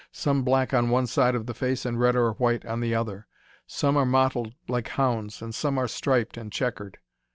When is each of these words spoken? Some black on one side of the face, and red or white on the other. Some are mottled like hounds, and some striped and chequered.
Some 0.11 0.41
black 0.43 0.73
on 0.73 0.89
one 0.89 1.05
side 1.05 1.35
of 1.35 1.45
the 1.45 1.53
face, 1.53 1.85
and 1.85 1.99
red 1.99 2.15
or 2.15 2.31
white 2.31 2.65
on 2.65 2.79
the 2.79 2.95
other. 2.95 3.27
Some 3.67 3.95
are 3.97 4.03
mottled 4.03 4.55
like 4.67 4.87
hounds, 4.87 5.43
and 5.43 5.53
some 5.53 5.77
striped 5.87 6.37
and 6.37 6.51
chequered. 6.51 6.97